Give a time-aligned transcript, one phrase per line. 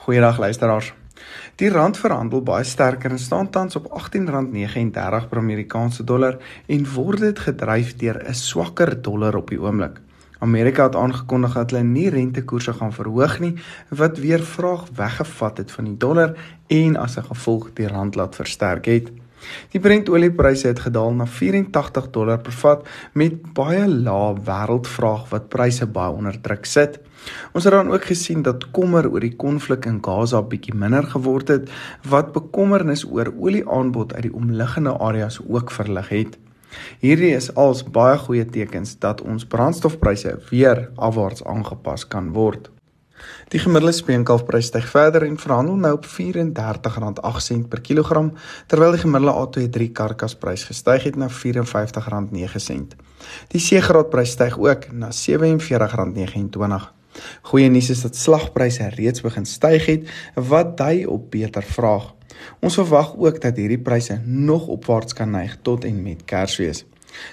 [0.00, 0.94] Goeiedag luisteraars.
[1.60, 7.20] Die rand verhandel baie sterker en staan tans op R18.39 per Amerikaanse dollar en word
[7.20, 10.00] dit gedryf deur 'n swakker dollar op die oomblik.
[10.38, 13.54] Amerika het aangekondig dat hulle nie rentekoerse gaan verhoog nie,
[13.88, 16.32] wat weer vraag weggevat het van die dollar
[16.66, 19.12] en as 'n gevolg die rand laat versterk het.
[19.72, 25.86] Die Brent-oliepryse het gedaal na 84 dollar per vat met baie lae wêreldvraag wat pryse
[25.86, 27.00] baie onder druk sit.
[27.52, 31.48] Ons het dan ook gesien dat kommer oor die konflik in Gaza bietjie minder geword
[31.52, 31.70] het
[32.08, 36.38] wat bekommernis oor olieaanbod uit die omliggende areas ook verlig het.
[37.02, 42.70] Hierdie is als baie goeie tekens dat ons brandstofpryse weer afwaarts aangepas kan word.
[43.50, 48.32] Die gemiddelde speenkalfprys styg verder en verhandel nou op R34.8 per kilogram,
[48.66, 52.94] terwyl die gemiddelde A203 karkasprys gestyg het na R54.9.
[53.50, 56.88] Die C-graadprys styg ook na R47.29.
[57.50, 62.14] Goeie nuus is dat slagpryse reeds begin styg het, wat dui op beter vraag.
[62.60, 66.84] Ons verwag ook dat hierdie pryse nog opwaarts kan neig tot en met Kersfees.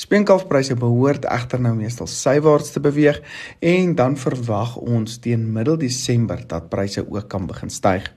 [0.00, 3.20] Speenkalfpryse behoort egter nou meestal sywaarts te beweeg
[3.58, 8.10] en dan verwag ons teen middel Desember dat pryse ook kan begin styg.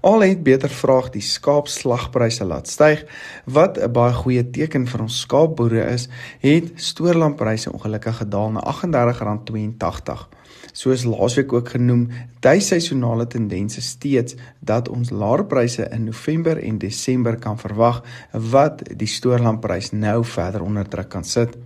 [0.00, 3.04] Al het beter vraag die skaapslagpryse laat styg,
[3.44, 6.08] wat 'n baie goeie teken vir ons skaapboere is,
[6.40, 10.28] het stoorlandpryse ongelukkig gedaal na R38.82.
[10.72, 12.08] Soos laasweek ook genoem,
[12.40, 18.80] dui seisonale tendense steeds dat ons laer pryse in November en Desember kan verwag wat
[18.96, 21.56] die stoorlandprys nou verder onder druk kan sit.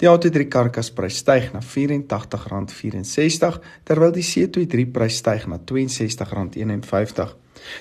[0.00, 7.34] Die A23 karkasprys styg na R84.64 terwyl die C23 prys styg na R62.51.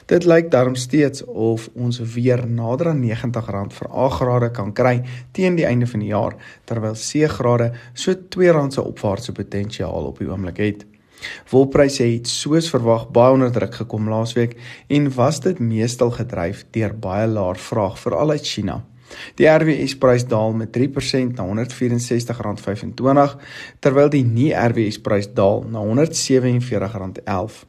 [0.08, 5.02] Dit lyk daarom steeds of ons weer nader aan R90 vir A-grade kan kry
[5.36, 6.38] teen die einde van die jaar
[6.70, 10.86] terwyl C-grade so R2 se opwaartse potensiaal op die oomblik het.
[11.52, 16.96] Wolpryse het soos verwag baie onder druk gekom laasweek en was dit meestal gedryf deur
[17.06, 18.82] baie laer vraag veral uit China.
[19.36, 23.36] Die RWS prys daal met 3% na R164.25
[23.80, 27.66] terwyl die nie RWS prys daal na R147.11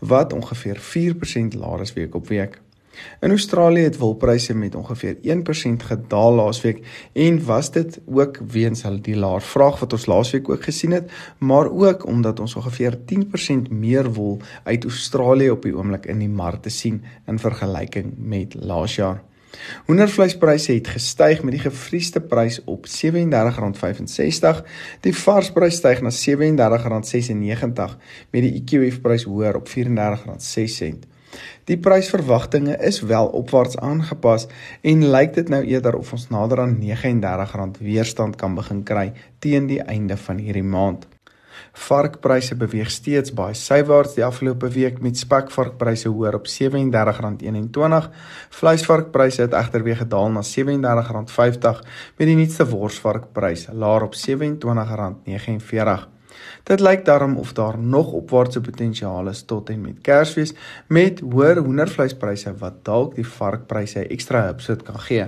[0.00, 2.60] wat ongeveer 4% laer is week op week.
[3.20, 5.18] In Australië het wolpryse met ongeveer 1%
[5.84, 10.62] gedaal laasweek en was dit ook weens hulle die laer vraag wat ons laasweek ook
[10.62, 16.06] gesien het, maar ook omdat ons ongeveer 10% meer wol uit Australië op die oomblik
[16.06, 19.22] in die markte sien in vergelyking met laas jaar.
[19.86, 24.62] Hoendervleispryse het gestyg met die gevriesde prys op R37.65.
[25.00, 27.96] Die varsprys styg na R37.96
[28.30, 31.10] met die EQF prys hoër op R34.06.
[31.64, 34.46] Die prysverwagtinge is wel opwaarts aangepas
[34.82, 39.66] en lyk dit nou eerder of ons nader aan R39 weerstand kan begin kry teen
[39.70, 41.06] die einde van hierdie maand.
[41.72, 48.08] Varkpryse beweeg steeds baie sywaarts die afgelope week met spekvarkpryse hoër op R37.21.
[48.60, 51.84] Vleisvarkpryse het egter weer gedaal na R37.50
[52.16, 56.12] met die nuutste worsvarkprys laer op R27.49.
[56.62, 60.54] Dit lyk daarom of daar nog opwaartse potensiaal is tot en met Kersfees
[60.86, 65.26] met hoër hoendervleispryse wat dalk die varkpryse ekstra hupsit kan gee.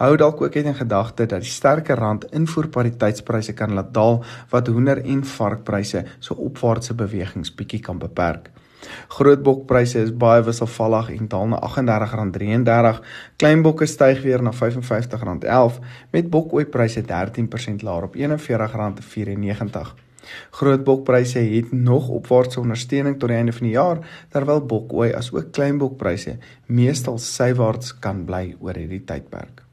[0.00, 5.04] Hou dalk ook in gedagte dat die sterker rand invoerpariteitspryse kan laat daal wat hoender
[5.04, 8.50] en varkpryse so opwaartse bewegings bietjie kan beperk.
[9.08, 13.00] Grootbokpryse is baie wisselvallig en daal na R38.33.
[13.40, 15.80] Kleinbokke styg weer na R55.11
[16.12, 19.94] met bokoeipryse 13% laer op R41.94.
[20.60, 24.00] Grootbokpryse het nog opwaartse ondersteuning tot die einde van die jaar
[24.32, 29.63] terwyl bokoei asook kleinbokpryse meestal sywaarts kan bly oor hierdie tydperk.